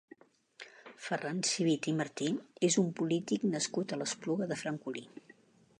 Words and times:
Ferran 1.07 1.43
Civit 1.49 1.89
i 1.91 1.95
Martí 1.99 2.31
és 2.69 2.79
un 2.85 2.91
polític 3.01 3.47
nascut 3.53 3.93
a 3.93 4.01
l'Espluga 4.03 4.51
de 4.53 4.59
Francolí. 4.65 5.07